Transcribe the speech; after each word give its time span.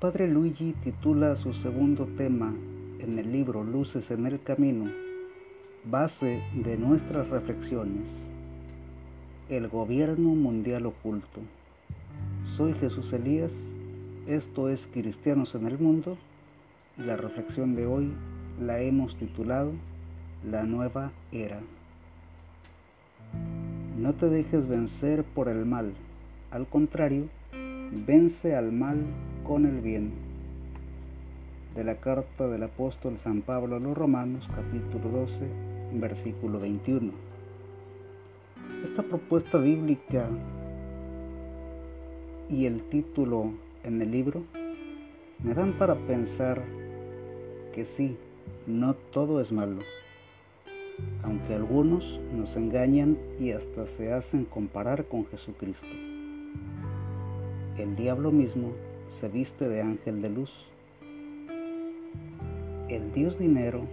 padre 0.00 0.26
Luigi 0.26 0.74
titula 0.82 1.36
su 1.36 1.52
segundo 1.52 2.06
tema 2.16 2.54
en 2.98 3.18
el 3.18 3.30
libro 3.30 3.62
Luces 3.62 4.10
en 4.10 4.26
el 4.26 4.40
Camino, 4.40 4.90
base 5.84 6.42
de 6.54 6.78
nuestras 6.78 7.28
reflexiones, 7.28 8.10
el 9.50 9.68
gobierno 9.68 10.30
mundial 10.30 10.86
oculto. 10.86 11.40
Soy 12.44 12.72
Jesús 12.72 13.12
Elías, 13.12 13.52
esto 14.26 14.70
es 14.70 14.88
Cristianos 14.90 15.54
en 15.54 15.66
el 15.66 15.78
Mundo 15.78 16.16
y 16.96 17.02
la 17.02 17.16
reflexión 17.16 17.74
de 17.74 17.86
hoy 17.86 18.12
la 18.60 18.80
hemos 18.80 19.16
titulado 19.16 19.72
La 20.48 20.62
nueva 20.62 21.12
era. 21.32 21.60
No 23.98 24.14
te 24.14 24.30
dejes 24.30 24.68
vencer 24.68 25.22
por 25.22 25.48
el 25.48 25.66
mal, 25.66 25.92
al 26.50 26.66
contrario, 26.66 27.24
vence 28.06 28.56
al 28.56 28.72
mal 28.72 29.04
con 29.46 29.64
el 29.64 29.80
bien. 29.80 30.12
De 31.76 31.84
la 31.84 31.96
carta 31.96 32.48
del 32.48 32.64
apóstol 32.64 33.16
San 33.18 33.42
Pablo 33.42 33.76
a 33.76 33.78
los 33.78 33.96
Romanos, 33.96 34.48
capítulo 34.54 35.20
12, 35.20 35.34
versículo 35.92 36.58
21. 36.58 37.12
Esta 38.84 39.02
propuesta 39.02 39.58
bíblica 39.58 40.26
y 42.50 42.66
el 42.66 42.82
título 42.88 43.52
en 43.84 44.02
el 44.02 44.10
libro 44.10 44.42
me 45.44 45.54
dan 45.54 45.74
para 45.74 45.94
pensar 45.94 46.62
que 47.72 47.84
sí, 47.84 48.16
no 48.66 48.94
todo 48.94 49.40
es 49.40 49.52
malo, 49.52 49.80
aunque 51.22 51.54
algunos 51.54 52.20
nos 52.34 52.56
engañan 52.56 53.16
y 53.38 53.52
hasta 53.52 53.86
se 53.86 54.12
hacen 54.12 54.44
comparar 54.44 55.04
con 55.04 55.24
Jesucristo. 55.26 55.86
El 57.78 57.94
diablo 57.94 58.32
mismo 58.32 58.72
se 59.08 59.28
viste 59.28 59.68
de 59.68 59.80
ángel 59.80 60.20
de 60.20 60.30
luz. 60.30 60.52
El 62.88 63.12
dios 63.12 63.38
dinero 63.38 63.86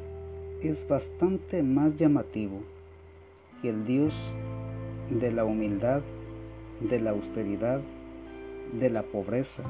es 0.61 0.87
bastante 0.87 1.63
más 1.63 1.97
llamativo 1.97 2.61
que 3.61 3.69
el 3.69 3.85
dios 3.85 4.13
de 5.09 5.31
la 5.31 5.45
humildad, 5.45 6.01
de 6.79 6.99
la 6.99 7.11
austeridad, 7.11 7.81
de 8.73 8.89
la 8.89 9.03
pobreza, 9.03 9.63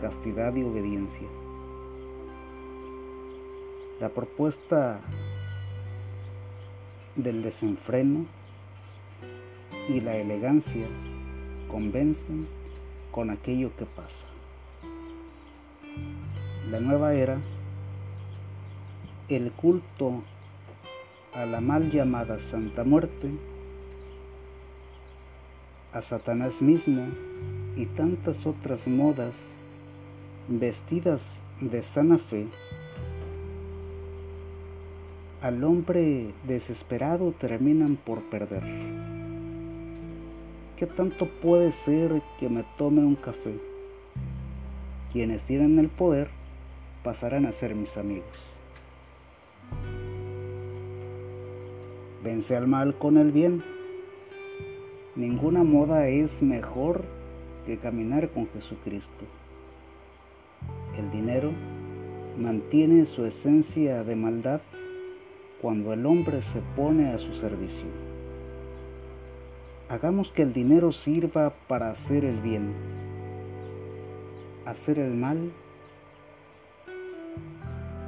castidad 0.00 0.54
y 0.54 0.62
obediencia. 0.62 1.28
La 4.00 4.10
propuesta 4.10 5.00
del 7.16 7.42
desenfreno 7.42 8.26
y 9.88 10.00
la 10.00 10.16
elegancia 10.16 10.86
convencen 11.68 12.46
con 13.10 13.30
aquello 13.30 13.74
que 13.76 13.86
pasa 13.86 14.26
la 16.70 16.80
nueva 16.80 17.14
era, 17.14 17.38
el 19.28 19.52
culto 19.52 20.22
a 21.34 21.46
la 21.46 21.60
mal 21.60 21.90
llamada 21.90 22.38
Santa 22.38 22.84
Muerte, 22.84 23.30
a 25.92 26.02
Satanás 26.02 26.60
mismo 26.62 27.06
y 27.76 27.86
tantas 27.86 28.46
otras 28.46 28.86
modas 28.86 29.34
vestidas 30.48 31.40
de 31.60 31.82
sana 31.82 32.18
fe, 32.18 32.46
al 35.40 35.62
hombre 35.62 36.32
desesperado 36.44 37.32
terminan 37.32 37.96
por 37.96 38.22
perder. 38.24 38.62
¿Qué 40.76 40.86
tanto 40.86 41.26
puede 41.26 41.72
ser 41.72 42.22
que 42.38 42.48
me 42.48 42.64
tome 42.76 43.00
un 43.00 43.16
café? 43.16 43.67
Quienes 45.12 45.44
tienen 45.44 45.78
el 45.78 45.88
poder 45.88 46.28
pasarán 47.02 47.46
a 47.46 47.52
ser 47.52 47.74
mis 47.74 47.96
amigos. 47.96 48.26
Vence 52.22 52.56
al 52.56 52.66
mal 52.66 52.98
con 52.98 53.16
el 53.16 53.32
bien. 53.32 53.62
Ninguna 55.16 55.64
moda 55.64 56.08
es 56.08 56.42
mejor 56.42 57.04
que 57.64 57.78
caminar 57.78 58.28
con 58.30 58.48
Jesucristo. 58.48 59.24
El 60.98 61.10
dinero 61.10 61.52
mantiene 62.36 63.06
su 63.06 63.24
esencia 63.24 64.04
de 64.04 64.16
maldad 64.16 64.60
cuando 65.62 65.92
el 65.92 66.06
hombre 66.06 66.42
se 66.42 66.60
pone 66.76 67.12
a 67.12 67.18
su 67.18 67.32
servicio. 67.34 67.86
Hagamos 69.88 70.30
que 70.30 70.42
el 70.42 70.52
dinero 70.52 70.92
sirva 70.92 71.54
para 71.66 71.90
hacer 71.90 72.24
el 72.24 72.40
bien. 72.40 72.97
Hacer 74.68 74.98
el 74.98 75.14
mal 75.14 75.50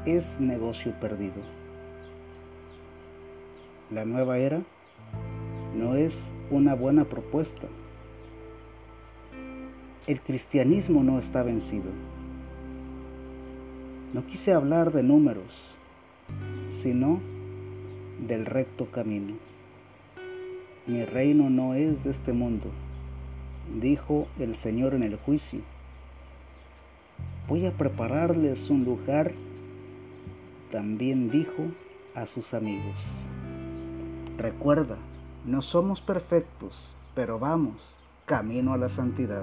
es 0.04 0.38
negocio 0.38 0.92
perdido. 1.00 1.40
La 3.90 4.04
nueva 4.04 4.36
era 4.36 4.60
no 5.74 5.94
es 5.94 6.20
una 6.50 6.74
buena 6.74 7.06
propuesta. 7.06 7.66
El 10.06 10.20
cristianismo 10.20 11.02
no 11.02 11.18
está 11.18 11.42
vencido. 11.42 11.90
No 14.12 14.26
quise 14.26 14.52
hablar 14.52 14.92
de 14.92 15.02
números, 15.02 15.78
sino 16.82 17.20
del 18.28 18.44
recto 18.44 18.84
camino. 18.90 19.32
Mi 20.86 21.06
reino 21.06 21.48
no 21.48 21.72
es 21.72 22.04
de 22.04 22.10
este 22.10 22.34
mundo, 22.34 22.70
dijo 23.80 24.28
el 24.38 24.56
Señor 24.56 24.92
en 24.92 25.04
el 25.04 25.16
juicio. 25.16 25.60
Voy 27.50 27.66
a 27.66 27.72
prepararles 27.72 28.70
un 28.70 28.84
lugar 28.84 29.32
también 30.70 31.32
dijo 31.32 31.64
a 32.14 32.24
sus 32.24 32.54
amigos, 32.54 32.94
recuerda, 34.38 34.96
no 35.44 35.60
somos 35.60 36.00
perfectos, 36.00 36.94
pero 37.12 37.40
vamos, 37.40 37.74
camino 38.24 38.72
a 38.72 38.76
la 38.76 38.88
santidad. 38.88 39.42